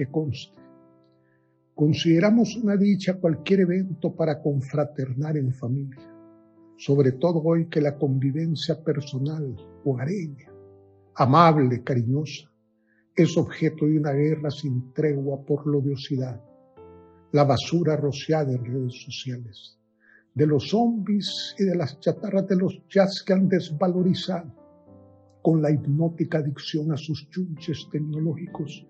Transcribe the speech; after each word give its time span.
que 0.00 0.10
conste. 0.10 0.56
Consideramos 1.74 2.56
una 2.56 2.74
dicha 2.74 3.20
cualquier 3.20 3.60
evento 3.60 4.16
para 4.16 4.40
confraternar 4.40 5.36
en 5.36 5.52
familia, 5.52 6.00
sobre 6.78 7.12
todo 7.12 7.42
hoy 7.42 7.68
que 7.68 7.82
la 7.82 7.98
convivencia 7.98 8.82
personal, 8.82 9.54
hogareña, 9.84 10.50
amable, 11.16 11.82
cariñosa, 11.82 12.50
es 13.14 13.36
objeto 13.36 13.84
de 13.84 13.98
una 13.98 14.12
guerra 14.12 14.50
sin 14.50 14.90
tregua 14.94 15.44
por 15.44 15.70
la 15.70 15.76
odiosidad, 15.76 16.40
la 17.32 17.44
basura 17.44 17.94
rociada 17.94 18.52
en 18.52 18.64
redes 18.64 19.02
sociales, 19.04 19.78
de 20.32 20.46
los 20.46 20.70
zombies 20.70 21.54
y 21.58 21.64
de 21.64 21.76
las 21.76 22.00
chatarras 22.00 22.46
de 22.48 22.56
los 22.56 22.88
jazz 22.88 23.22
que 23.22 23.34
han 23.34 23.50
desvalorizado 23.50 24.50
con 25.42 25.60
la 25.60 25.70
hipnótica 25.70 26.38
adicción 26.38 26.90
a 26.90 26.96
sus 26.96 27.28
chunches 27.28 27.86
tecnológicos 27.92 28.86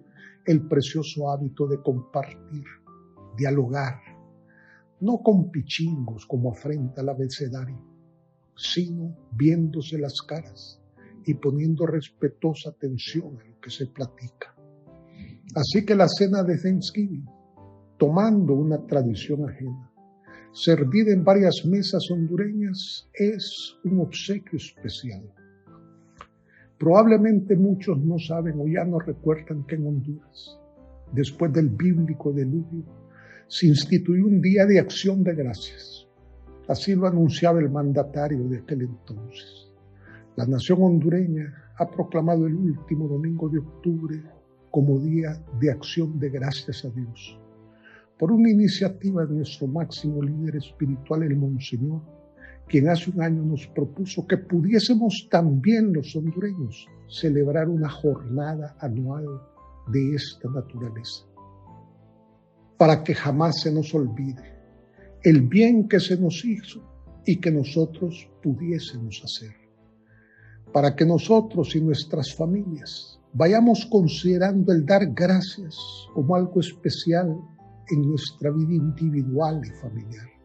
el 0.51 0.67
precioso 0.67 1.31
hábito 1.31 1.67
de 1.67 1.81
compartir, 1.81 2.65
dialogar, 3.37 4.01
no 5.01 5.19
con 5.19 5.51
pichingos 5.51 6.27
como 6.27 6.53
afrenta 6.53 7.03
el 7.03 7.09
abecedario, 7.09 7.81
sino 8.57 9.17
viéndose 9.33 9.99
las 9.99 10.21
caras 10.23 10.81
y 11.25 11.35
poniendo 11.35 11.87
respetuosa 11.87 12.71
atención 12.71 13.39
a 13.39 13.45
lo 13.49 13.61
que 13.61 13.71
se 13.71 13.87
platica. 13.87 14.55
Así 15.55 15.85
que 15.85 15.95
la 15.95 16.09
cena 16.09 16.43
de 16.43 16.59
Thanksgiving, 16.59 17.27
tomando 17.99 18.55
una 18.55 18.85
tradición 18.87 19.49
ajena, 19.49 19.93
servida 20.53 21.13
en 21.13 21.25
varias 21.25 21.65
mesas 21.65 22.11
hondureñas, 22.11 23.09
es 23.15 23.77
un 23.85 24.01
obsequio 24.01 24.57
especial 24.57 25.33
Probablemente 26.81 27.57
muchos 27.57 27.99
no 27.99 28.19
saben 28.19 28.59
o 28.59 28.67
ya 28.67 28.87
no 28.87 28.99
recuerdan 28.99 29.65
que 29.65 29.75
en 29.75 29.87
Honduras, 29.87 30.59
después 31.13 31.53
del 31.53 31.69
bíblico 31.69 32.33
diluvio, 32.33 32.85
se 33.49 33.67
instituyó 33.67 34.25
un 34.27 34.41
día 34.41 34.65
de 34.65 34.79
acción 34.79 35.23
de 35.23 35.35
gracias. 35.35 36.09
Así 36.69 36.95
lo 36.95 37.07
anunciaba 37.07 37.61
el 37.61 37.69
mandatario 37.69 38.49
de 38.49 38.61
aquel 38.61 38.81
entonces. 38.81 39.71
La 40.37 40.47
nación 40.47 40.79
hondureña 40.81 41.53
ha 41.77 41.91
proclamado 41.91 42.47
el 42.47 42.55
último 42.55 43.09
domingo 43.09 43.51
de 43.51 43.59
octubre 43.59 44.23
como 44.71 44.99
día 45.01 45.39
de 45.61 45.71
acción 45.71 46.19
de 46.19 46.31
gracias 46.31 46.87
a 46.87 46.89
Dios 46.89 47.39
por 48.19 48.33
una 48.33 48.51
iniciativa 48.51 49.27
de 49.27 49.35
nuestro 49.35 49.67
máximo 49.67 50.23
líder 50.23 50.57
espiritual, 50.57 51.25
el 51.25 51.37
Monseñor 51.37 52.20
quien 52.71 52.89
hace 52.89 53.11
un 53.11 53.21
año 53.21 53.43
nos 53.43 53.67
propuso 53.67 54.25
que 54.29 54.37
pudiésemos 54.37 55.27
también 55.29 55.93
los 55.93 56.15
hondureños 56.15 56.87
celebrar 57.09 57.69
una 57.69 57.91
jornada 57.91 58.77
anual 58.79 59.27
de 59.89 60.15
esta 60.15 60.49
naturaleza, 60.49 61.25
para 62.79 63.03
que 63.03 63.13
jamás 63.13 63.63
se 63.63 63.73
nos 63.73 63.93
olvide 63.93 64.61
el 65.25 65.43
bien 65.49 65.89
que 65.89 65.99
se 65.99 66.17
nos 66.17 66.45
hizo 66.45 66.81
y 67.27 67.41
que 67.41 67.51
nosotros 67.51 68.31
pudiésemos 68.41 69.21
hacer, 69.25 69.55
para 70.73 70.95
que 70.95 71.05
nosotros 71.05 71.75
y 71.75 71.81
nuestras 71.81 72.33
familias 72.37 73.19
vayamos 73.33 73.85
considerando 73.87 74.73
el 74.73 74.87
dar 74.87 75.13
gracias 75.13 75.77
como 76.15 76.37
algo 76.37 76.61
especial 76.61 77.37
en 77.91 78.03
nuestra 78.03 78.53
vida 78.53 78.75
individual 78.75 79.61
y 79.65 79.71
familiar 79.81 80.40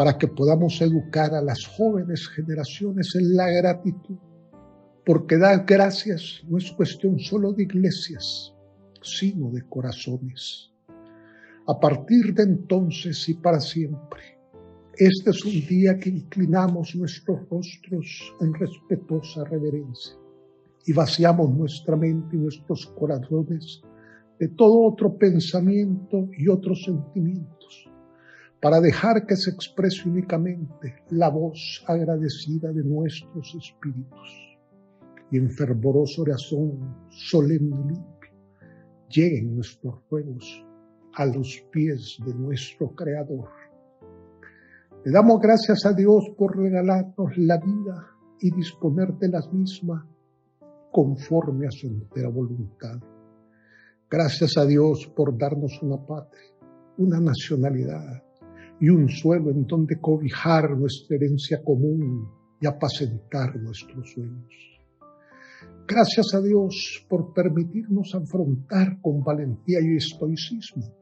para 0.00 0.16
que 0.16 0.28
podamos 0.28 0.80
educar 0.80 1.34
a 1.34 1.42
las 1.42 1.66
jóvenes 1.66 2.26
generaciones 2.34 3.14
en 3.16 3.36
la 3.36 3.50
gratitud, 3.50 4.16
porque 5.04 5.36
dar 5.36 5.66
gracias 5.66 6.40
no 6.48 6.56
es 6.56 6.72
cuestión 6.72 7.18
solo 7.18 7.52
de 7.52 7.64
iglesias, 7.64 8.54
sino 9.02 9.50
de 9.50 9.60
corazones. 9.68 10.72
A 11.66 11.78
partir 11.78 12.32
de 12.32 12.44
entonces 12.44 13.28
y 13.28 13.34
para 13.34 13.60
siempre, 13.60 14.38
este 14.96 15.32
es 15.32 15.44
un 15.44 15.66
día 15.68 15.98
que 15.98 16.08
inclinamos 16.08 16.96
nuestros 16.96 17.46
rostros 17.50 18.34
en 18.40 18.54
respetuosa 18.54 19.44
reverencia 19.44 20.16
y 20.86 20.94
vaciamos 20.94 21.54
nuestra 21.54 21.94
mente 21.94 22.36
y 22.36 22.38
nuestros 22.38 22.86
corazones 22.98 23.82
de 24.38 24.48
todo 24.48 24.80
otro 24.80 25.18
pensamiento 25.18 26.26
y 26.38 26.48
otros 26.48 26.84
sentimientos 26.84 27.89
para 28.60 28.80
dejar 28.80 29.26
que 29.26 29.36
se 29.36 29.50
exprese 29.50 30.08
únicamente 30.08 31.02
la 31.10 31.30
voz 31.30 31.82
agradecida 31.86 32.72
de 32.72 32.84
nuestros 32.84 33.54
espíritus 33.54 34.58
y 35.30 35.38
en 35.38 35.50
fervorosa 35.50 36.22
oración 36.22 37.08
solemne 37.08 37.76
y 37.76 37.88
limpia 37.94 38.20
lleguen 39.08 39.56
nuestros 39.56 39.94
ruegos 40.10 40.64
a 41.14 41.26
los 41.26 41.64
pies 41.72 42.18
de 42.24 42.34
nuestro 42.34 42.94
Creador. 42.94 43.48
Le 45.04 45.10
damos 45.10 45.40
gracias 45.40 45.84
a 45.86 45.92
Dios 45.92 46.30
por 46.36 46.56
regalarnos 46.56 47.36
la 47.36 47.58
vida 47.58 48.06
y 48.40 48.50
disponer 48.54 49.14
de 49.14 49.28
las 49.28 49.52
mismas 49.52 50.04
conforme 50.92 51.66
a 51.66 51.70
su 51.70 51.88
entera 51.88 52.28
voluntad. 52.28 53.00
Gracias 54.08 54.56
a 54.56 54.66
Dios 54.66 55.10
por 55.14 55.36
darnos 55.36 55.80
una 55.82 56.04
patria, 56.04 56.52
una 56.98 57.20
nacionalidad, 57.20 58.22
y 58.80 58.88
un 58.88 59.08
suelo 59.08 59.50
en 59.50 59.66
donde 59.66 60.00
cobijar 60.00 60.70
nuestra 60.76 61.16
herencia 61.16 61.62
común 61.62 62.28
y 62.60 62.66
apacentar 62.66 63.56
nuestros 63.56 64.10
sueños. 64.12 64.52
Gracias 65.86 66.34
a 66.34 66.40
Dios 66.40 67.04
por 67.08 67.32
permitirnos 67.32 68.14
afrontar 68.14 69.00
con 69.00 69.22
valentía 69.22 69.80
y 69.80 69.96
estoicismo 69.96 71.00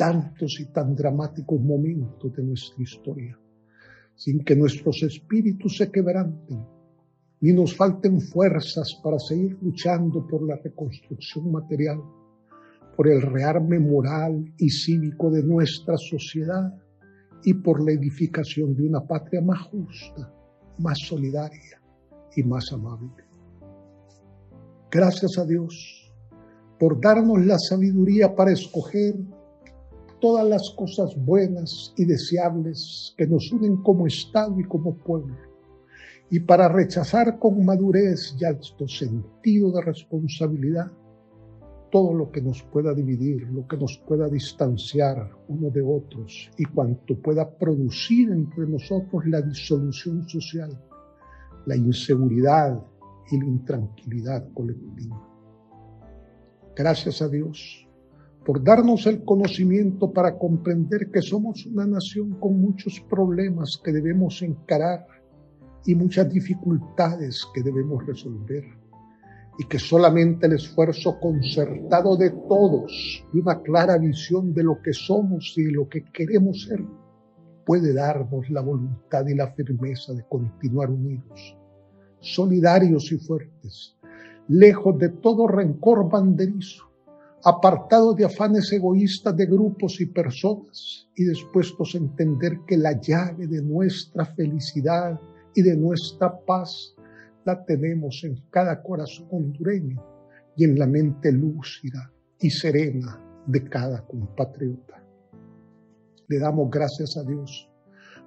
tantos 0.00 0.58
y 0.58 0.72
tan 0.72 0.94
dramáticos 0.94 1.60
momentos 1.60 2.34
de 2.34 2.42
nuestra 2.42 2.82
historia, 2.82 3.38
sin 4.14 4.42
que 4.42 4.56
nuestros 4.56 5.02
espíritus 5.02 5.76
se 5.76 5.90
quebranten, 5.90 6.64
ni 7.42 7.52
nos 7.52 7.76
falten 7.76 8.18
fuerzas 8.18 8.98
para 9.04 9.18
seguir 9.18 9.58
luchando 9.60 10.26
por 10.26 10.42
la 10.48 10.56
reconstrucción 10.56 11.52
material, 11.52 12.00
por 12.96 13.08
el 13.08 13.20
rearme 13.20 13.78
moral 13.78 14.42
y 14.56 14.70
cívico 14.70 15.30
de 15.30 15.42
nuestra 15.42 15.98
sociedad 15.98 16.72
y 17.44 17.54
por 17.54 17.82
la 17.84 17.92
edificación 17.92 18.74
de 18.74 18.88
una 18.88 19.06
patria 19.06 19.40
más 19.40 19.62
justa, 19.68 20.32
más 20.78 20.98
solidaria 20.98 21.80
y 22.36 22.42
más 22.42 22.72
amable. 22.72 23.24
Gracias 24.90 25.38
a 25.38 25.44
Dios 25.44 26.12
por 26.78 27.00
darnos 27.00 27.44
la 27.44 27.58
sabiduría 27.58 28.34
para 28.34 28.52
escoger 28.52 29.14
todas 30.20 30.46
las 30.46 30.70
cosas 30.76 31.14
buenas 31.24 31.92
y 31.96 32.04
deseables 32.04 33.14
que 33.16 33.26
nos 33.26 33.50
unen 33.52 33.76
como 33.82 34.06
Estado 34.06 34.58
y 34.58 34.64
como 34.64 34.96
pueblo, 34.96 35.36
y 36.30 36.40
para 36.40 36.68
rechazar 36.68 37.38
con 37.38 37.64
madurez 37.64 38.36
y 38.38 38.44
alto 38.44 38.86
sentido 38.86 39.72
de 39.72 39.82
responsabilidad 39.82 40.90
todo 41.90 42.14
lo 42.14 42.30
que 42.30 42.40
nos 42.40 42.62
pueda 42.62 42.94
dividir, 42.94 43.48
lo 43.50 43.66
que 43.66 43.76
nos 43.76 43.98
pueda 43.98 44.28
distanciar 44.28 45.30
uno 45.48 45.70
de 45.70 45.82
otros 45.82 46.50
y 46.56 46.64
cuanto 46.64 47.20
pueda 47.20 47.48
producir 47.48 48.30
entre 48.30 48.66
nosotros 48.66 49.26
la 49.26 49.42
disolución 49.42 50.22
social, 50.28 50.70
la 51.66 51.76
inseguridad 51.76 52.80
y 53.30 53.38
la 53.38 53.44
intranquilidad 53.44 54.52
colectiva. 54.52 55.26
Gracias 56.76 57.20
a 57.20 57.28
Dios 57.28 57.86
por 58.44 58.62
darnos 58.62 59.06
el 59.06 59.24
conocimiento 59.24 60.12
para 60.12 60.38
comprender 60.38 61.10
que 61.10 61.20
somos 61.20 61.66
una 61.66 61.86
nación 61.86 62.38
con 62.40 62.60
muchos 62.60 63.00
problemas 63.00 63.80
que 63.84 63.92
debemos 63.92 64.40
encarar 64.42 65.06
y 65.84 65.94
muchas 65.94 66.30
dificultades 66.32 67.46
que 67.54 67.62
debemos 67.62 68.06
resolver 68.06 68.79
y 69.60 69.64
que 69.64 69.78
solamente 69.78 70.46
el 70.46 70.54
esfuerzo 70.54 71.20
concertado 71.20 72.16
de 72.16 72.30
todos 72.30 72.90
y 73.30 73.40
una 73.40 73.60
clara 73.60 73.98
visión 73.98 74.54
de 74.54 74.62
lo 74.62 74.80
que 74.80 74.94
somos 74.94 75.52
y 75.58 75.64
de 75.64 75.72
lo 75.72 75.86
que 75.86 76.02
queremos 76.02 76.64
ser 76.64 76.82
puede 77.66 77.92
darnos 77.92 78.48
la 78.48 78.62
voluntad 78.62 79.26
y 79.26 79.34
la 79.34 79.52
firmeza 79.52 80.14
de 80.14 80.24
continuar 80.30 80.88
unidos, 80.88 81.58
solidarios 82.20 83.12
y 83.12 83.18
fuertes, 83.18 83.98
lejos 84.48 84.98
de 84.98 85.10
todo 85.10 85.46
rencor 85.46 86.08
banderizo, 86.08 86.90
apartados 87.44 88.16
de 88.16 88.24
afanes 88.24 88.72
egoístas 88.72 89.36
de 89.36 89.44
grupos 89.44 90.00
y 90.00 90.06
personas 90.06 91.06
y 91.14 91.24
dispuestos 91.26 91.94
a 91.94 91.98
entender 91.98 92.60
que 92.66 92.78
la 92.78 92.98
llave 92.98 93.46
de 93.46 93.60
nuestra 93.60 94.24
felicidad 94.24 95.20
y 95.54 95.60
de 95.60 95.76
nuestra 95.76 96.34
paz 96.46 96.94
la 97.44 97.64
tenemos 97.64 98.22
en 98.24 98.36
cada 98.50 98.82
corazón 98.82 99.28
hondureño 99.30 100.02
y 100.56 100.64
en 100.64 100.78
la 100.78 100.86
mente 100.86 101.32
lúcida 101.32 102.12
y 102.38 102.50
serena 102.50 103.18
de 103.46 103.64
cada 103.64 104.06
compatriota. 104.06 105.02
Le 106.28 106.38
damos 106.38 106.70
gracias 106.70 107.16
a 107.16 107.24
Dios 107.24 107.70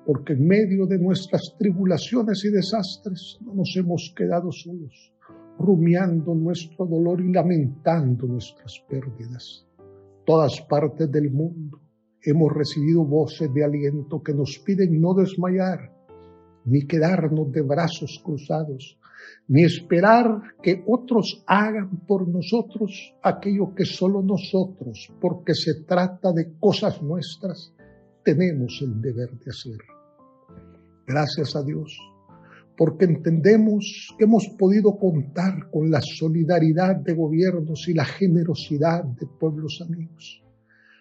porque 0.06 0.34
en 0.34 0.48
medio 0.48 0.86
de 0.86 1.00
nuestras 1.00 1.56
tribulaciones 1.58 2.44
y 2.44 2.50
desastres 2.50 3.38
no 3.42 3.54
nos 3.54 3.74
hemos 3.78 4.14
quedado 4.16 4.52
solos, 4.52 5.14
rumiando 5.58 6.36
nuestro 6.36 6.86
dolor 6.86 7.22
y 7.22 7.32
lamentando 7.32 8.28
nuestras 8.28 8.84
pérdidas. 8.90 9.66
Todas 10.26 10.60
partes 10.62 11.10
del 11.12 11.32
mundo 11.32 11.80
hemos 12.22 12.52
recibido 12.54 13.06
voces 13.06 13.54
de 13.54 13.64
aliento 13.64 14.22
que 14.22 14.34
nos 14.34 14.60
piden 14.60 15.00
no 15.00 15.14
desmayar, 15.14 15.92
ni 16.66 16.86
quedarnos 16.86 17.52
de 17.52 17.62
brazos 17.62 18.22
cruzados, 18.24 18.98
ni 19.48 19.64
esperar 19.64 20.42
que 20.62 20.84
otros 20.88 21.44
hagan 21.48 22.06
por 22.08 22.28
nosotros 22.28 23.14
aquello 23.22 23.74
que 23.76 23.86
solo 23.86 24.22
nosotros, 24.22 25.12
porque 25.20 25.54
se 25.54 25.84
trata 25.84 26.32
de 26.32 26.54
cosas 26.60 27.02
nuestras, 27.02 27.74
tenemos 28.24 28.80
el 28.82 29.02
deber 29.02 29.32
de 29.32 29.52
hacer. 29.52 29.78
Gracias 31.06 31.56
a 31.56 31.64
Dios, 31.64 31.98
porque 32.78 33.06
entendemos 33.06 34.16
que 34.18 34.24
hemos 34.24 34.48
podido 34.58 34.98
contar 34.98 35.70
con 35.70 35.92
la 35.92 36.02
solidaridad 36.02 36.96
de 36.96 37.14
gobiernos 37.14 37.88
y 37.88 37.94
la 37.94 38.06
generosidad 38.06 39.04
de 39.04 39.28
pueblos 39.28 39.82
amigos, 39.86 40.42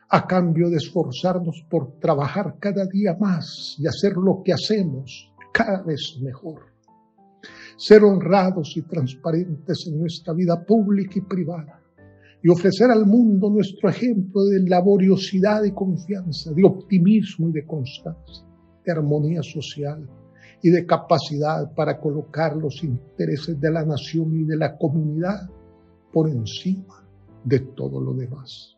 a 0.09 0.27
cambio 0.27 0.69
de 0.69 0.77
esforzarnos 0.77 1.65
por 1.71 1.99
trabajar 2.01 2.57
cada 2.59 2.87
día 2.87 3.17
más 3.19 3.77
y 3.79 3.87
hacer 3.87 4.15
lo 4.17 4.43
que 4.45 4.53
hacemos 4.53 5.33
cada 5.53 5.83
vez 5.83 6.19
mejor 6.21 6.72
ser 7.77 8.05
honrados 8.05 8.77
y 8.77 8.83
transparentes 8.83 9.87
en 9.87 10.01
nuestra 10.01 10.33
vida 10.33 10.65
pública 10.65 11.15
y 11.17 11.23
privada 11.23 11.83
y 12.43 12.49
ofrecer 12.49 12.91
al 12.91 13.07
mundo 13.07 13.51
nuestro 13.51 13.89
ejemplo 13.89 14.45
de 14.45 14.69
laboriosidad 14.69 15.63
y 15.65 15.71
confianza, 15.71 16.53
de 16.53 16.65
optimismo 16.65 17.49
y 17.49 17.53
de 17.53 17.65
constancia, 17.65 18.45
de 18.85 18.93
armonía 18.93 19.43
social 19.43 20.09
y 20.61 20.71
de 20.71 20.85
capacidad 20.85 21.73
para 21.75 22.01
colocar 22.01 22.57
los 22.57 22.83
intereses 22.83 23.61
de 23.61 23.71
la 23.71 23.85
nación 23.85 24.41
y 24.41 24.45
de 24.45 24.57
la 24.57 24.77
comunidad 24.77 25.49
por 26.13 26.29
encima 26.29 27.07
de 27.45 27.61
todo 27.61 28.01
lo 28.01 28.13
demás. 28.13 28.77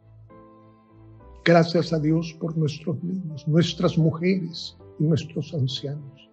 Gracias 1.44 1.92
a 1.92 1.98
Dios 1.98 2.36
por 2.40 2.56
nuestros 2.56 3.02
niños, 3.02 3.46
nuestras 3.48 3.96
mujeres 3.98 4.76
y 4.98 5.04
nuestros 5.04 5.52
ancianos 5.54 6.23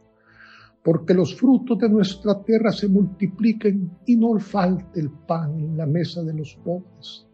porque 0.83 1.13
los 1.13 1.36
frutos 1.36 1.78
de 1.80 1.89
nuestra 1.89 2.42
tierra 2.44 2.72
se 2.72 2.88
multipliquen 2.88 3.92
y 4.06 4.16
no 4.16 4.39
falte 4.39 5.00
el 5.00 5.12
pan 5.12 5.60
en 5.60 5.78
la 5.78 5.86
mesa 5.86 6.24
de 6.24 6.33
los 6.33 6.56
pobres, 6.63 7.28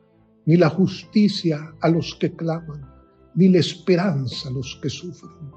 ni 0.45 0.57
la 0.57 0.69
justicia 0.69 1.73
a 1.81 1.89
los 1.89 2.15
que 2.15 2.33
claman, 2.33 2.81
ni 3.35 3.47
la 3.49 3.59
esperanza 3.59 4.49
a 4.49 4.51
los 4.51 4.77
que 4.81 4.89
sufren. 4.89 5.51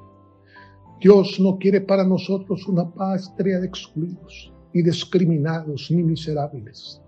Dios 1.00 1.40
no 1.40 1.58
quiere 1.58 1.80
para 1.80 2.04
nosotros 2.04 2.68
una 2.68 2.88
patria 2.88 3.58
de 3.58 3.66
excluidos, 3.66 4.52
ni 4.72 4.82
discriminados, 4.82 5.90
ni 5.90 6.02
miserables. 6.02 7.00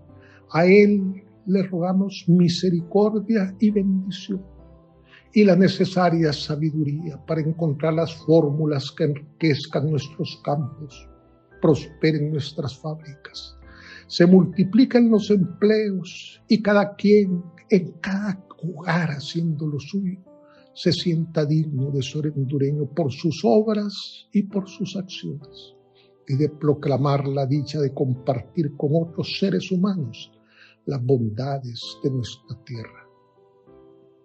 A 0.51 0.65
Él 0.65 1.23
le 1.45 1.63
rogamos 1.63 2.25
misericordia 2.27 3.55
y 3.59 3.69
bendición 3.69 4.52
y 5.33 5.43
la 5.43 5.55
necesaria 5.55 6.31
sabiduría 6.31 7.17
para 7.25 7.41
encontrar 7.41 7.95
las 7.95 8.13
fórmulas 8.13 8.91
que 8.91 9.05
enriquezcan 9.05 9.89
nuestros 9.89 10.39
campos, 10.43 11.09
prosperen 11.59 12.31
nuestras 12.31 12.77
fábricas, 12.77 13.57
se 14.07 14.27
multipliquen 14.27 15.09
los 15.09 15.31
empleos 15.31 16.39
y 16.47 16.61
cada 16.61 16.95
quien 16.95 17.43
en 17.71 17.91
cada 17.93 18.45
hogar 18.61 19.09
haciendo 19.09 19.65
lo 19.65 19.79
suyo 19.79 20.19
se 20.75 20.91
sienta 20.91 21.45
digno 21.45 21.89
de 21.89 22.03
ser 22.03 22.27
hondureño 22.27 22.85
por 22.85 23.11
sus 23.11 23.41
obras 23.43 24.27
y 24.31 24.43
por 24.43 24.69
sus 24.69 24.95
acciones 24.95 25.75
y 26.27 26.35
de 26.35 26.49
proclamar 26.49 27.27
la 27.27 27.45
dicha 27.47 27.79
de 27.79 27.93
compartir 27.93 28.75
con 28.77 28.91
otros 28.93 29.39
seres 29.39 29.71
humanos 29.71 30.31
las 30.85 31.03
bondades 31.03 31.81
de 32.03 32.11
nuestra 32.11 32.57
tierra. 32.65 33.07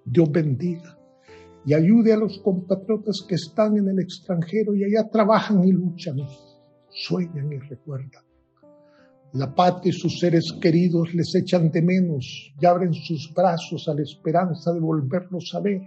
Dios 0.05 0.31
bendiga 0.31 0.98
y 1.65 1.75
ayude 1.75 2.13
a 2.13 2.17
los 2.17 2.39
compatriotas 2.39 3.25
que 3.29 3.35
están 3.35 3.77
en 3.77 3.89
el 3.89 3.99
extranjero 4.01 4.75
y 4.75 4.85
allá 4.85 5.09
trabajan 5.11 5.65
y 5.65 5.73
luchan, 5.73 6.17
sueñan 6.91 7.53
y 7.53 7.59
recuerdan. 7.59 8.25
La 9.35 9.55
patria 9.55 9.91
y 9.91 9.93
sus 9.93 10.19
seres 10.19 10.45
queridos 10.61 11.13
les 11.13 11.35
echan 11.35 11.71
de 11.71 11.83
menos 11.83 12.55
y 12.59 12.65
abren 12.65 12.95
sus 12.95 13.31
brazos 13.35 13.87
a 13.89 13.95
la 13.95 14.03
esperanza 14.03 14.73
de 14.73 14.81
volverlos 14.81 15.53
a 15.55 15.61
ver 15.61 15.83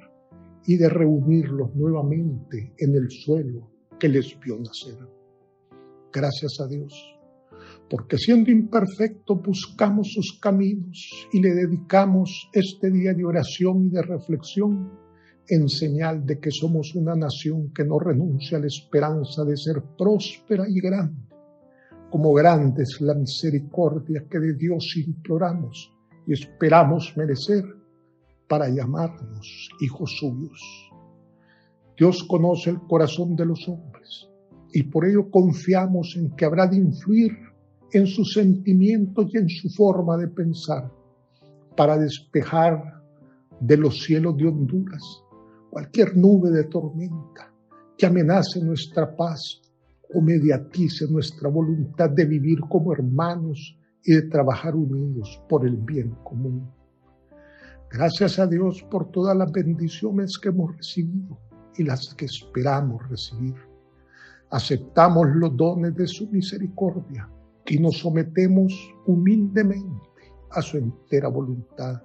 y 0.68 0.78
de 0.78 0.88
reunirlos 0.88 1.76
nuevamente 1.76 2.74
en 2.78 2.96
el 2.96 3.10
suelo 3.10 3.72
que 4.00 4.10
les 4.10 4.38
vio 4.40 4.60
nacer. 4.60 4.98
Gracias 6.14 6.60
a 6.60 6.68
Dios, 6.68 6.94
porque 7.90 8.18
siendo 8.18 8.52
imperfecto 8.52 9.38
buscamos 9.38 10.12
sus 10.14 10.40
caminos 10.40 11.28
y 11.34 11.42
le 11.42 11.50
dedicamos 11.50 12.48
este 12.54 12.92
día 12.92 13.14
de 13.14 13.26
oración 13.26 13.88
y 13.88 13.90
de 13.90 14.04
reflexión 14.04 15.01
en 15.48 15.68
señal 15.68 16.26
de 16.26 16.40
que 16.40 16.52
somos 16.52 16.96
una 16.96 17.16
nación 17.16 17.74
que 17.74 17.84
no 17.84 18.00
renuncia 18.00 18.58
a 18.58 18.62
la 18.62 18.68
esperanza 18.68 19.44
de 19.44 19.58
ser 19.58 19.82
próspera 19.98 20.68
y 20.68 20.80
grande. 20.80 21.28
Como 22.10 22.34
grande 22.34 22.84
es 22.84 23.02
la 23.02 23.14
misericordia 23.14 24.26
que 24.30 24.40
de 24.40 24.54
Dios 24.54 24.96
imploramos 24.98 25.92
y 26.28 26.34
esperamos 26.34 27.14
merecer 27.16 27.66
para 28.48 28.70
llamarnos 28.70 29.70
hijos 29.80 30.18
suyos. 30.20 30.92
Dios 31.98 32.24
conoce 32.24 32.70
el 32.70 32.80
corazón 32.82 33.36
de 33.36 33.46
los 33.46 33.68
hombres 33.68 34.28
y 34.74 34.84
por 34.84 35.06
ello 35.06 35.30
confiamos 35.30 36.16
en 36.18 36.36
que 36.36 36.46
habrá 36.46 36.68
de 36.68 36.78
influir 36.78 37.32
en 37.92 38.08
sus 38.08 38.34
sentimientos 38.34 39.28
y 39.34 39.38
en 39.38 39.50
su 39.50 39.70
forma 39.70 40.18
de 40.18 40.28
pensar 40.30 40.90
para 41.76 41.98
despejar 41.98 43.02
de 43.60 43.78
los 43.78 44.04
cielos 44.04 44.38
de 44.38 44.48
Honduras 44.48 45.24
cualquier 45.72 46.18
nube 46.18 46.52
de 46.52 46.66
tormenta 46.66 47.50
que 47.98 48.06
amenace 48.06 48.62
nuestra 48.62 49.16
paz 49.16 49.62
o 50.14 50.22
mediatice 50.22 51.08
nuestra 51.10 51.50
voluntad 51.50 52.10
de 52.10 52.26
vivir 52.26 52.60
como 52.70 52.92
hermanos 52.92 53.78
y 54.04 54.16
de 54.16 54.24
trabajar 54.24 54.76
unidos 54.76 55.42
por 55.48 55.66
el 55.66 55.78
bien 55.78 56.12
común. 56.24 56.70
Gracias 57.90 58.38
a 58.38 58.48
Dios 58.48 58.86
por 58.92 59.12
todas 59.12 59.36
las 59.38 59.50
bendiciones 59.52 60.38
que 60.42 60.50
hemos 60.50 60.76
recibido 60.76 61.40
y 61.78 61.84
las 61.84 62.14
que 62.16 62.26
esperamos 62.26 63.08
recibir. 63.10 63.56
Aceptamos 64.50 65.28
los 65.36 65.56
dones 65.56 65.96
de 65.96 66.08
su 66.08 66.30
misericordia 66.30 67.30
y 67.66 67.80
nos 67.80 68.00
sometemos 68.00 68.74
humildemente 69.06 70.10
a 70.52 70.62
su 70.62 70.78
entera 70.78 71.30
voluntad. 71.30 72.02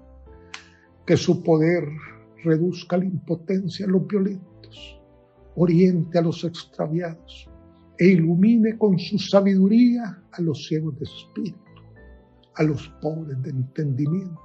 Que 1.05 1.17
su 1.17 1.43
poder 1.43 1.85
reduzca 2.47 2.97
la 2.97 3.05
impotencia 3.05 3.87
a 3.87 3.89
los 3.89 4.07
violentos, 4.07 5.01
oriente 5.57 6.19
a 6.19 6.23
los 6.23 6.45
extraviados 6.45 7.51
e 7.99 8.07
ilumine 8.09 8.77
con 8.79 8.99
su 8.99 9.19
sabiduría 9.19 10.23
a 10.33 10.43
los 10.43 10.67
ciegos 10.67 10.99
de 10.99 11.05
espíritu, 11.05 11.59
a 12.55 12.63
los 12.63 12.89
pobres 13.01 13.43
de 13.43 13.51
entendimiento 13.51 14.41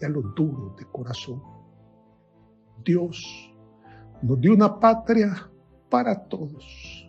y 0.00 0.04
a 0.04 0.08
los 0.08 0.34
duros 0.34 0.76
de 0.76 0.84
corazón. 0.86 1.42
Dios 2.84 3.24
nos 4.22 4.40
dio 4.40 4.54
una 4.54 4.78
patria 4.78 5.50
para 5.90 6.24
todos. 6.24 7.08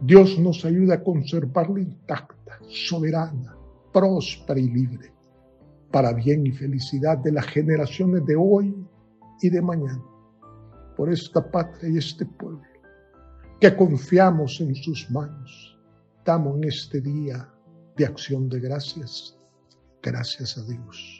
Dios 0.00 0.38
nos 0.38 0.64
ayuda 0.64 0.94
a 0.94 1.02
conservarla 1.02 1.80
intacta, 1.80 2.58
soberana, 2.68 3.56
próspera 3.92 4.58
y 4.58 4.68
libre, 4.68 5.12
para 5.90 6.12
bien 6.12 6.46
y 6.46 6.52
felicidad 6.52 7.18
de 7.18 7.32
las 7.32 7.46
generaciones 7.46 8.24
de 8.24 8.36
hoy 8.36 8.74
y 9.42 9.50
de 9.50 9.62
mañana 9.62 10.02
por 10.96 11.10
esta 11.10 11.40
patria 11.50 11.88
y 11.88 11.98
este 11.98 12.26
pueblo, 12.26 12.60
que 13.60 13.74
confiamos 13.74 14.60
en 14.60 14.74
sus 14.74 15.10
manos. 15.10 15.78
Damos 16.24 16.56
en 16.58 16.64
este 16.64 17.00
día 17.00 17.48
de 17.96 18.04
acción 18.04 18.48
de 18.48 18.60
gracias. 18.60 19.38
Gracias 20.02 20.58
a 20.58 20.62
Dios. 20.64 21.19